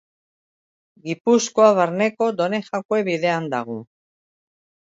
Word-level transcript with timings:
Gipuzkoa 1.09 1.69
Barneko 1.81 2.31
Donejakue 2.39 3.03
bidean 3.11 3.49
dago. 3.55 3.81